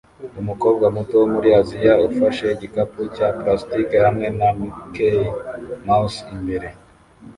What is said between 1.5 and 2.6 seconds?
Aziya ufashe